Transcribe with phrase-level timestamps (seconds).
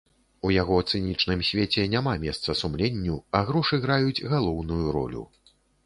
[0.47, 5.23] У яго цынічным свеце няма месца сумленню, а грошы граюць галоўную ролю.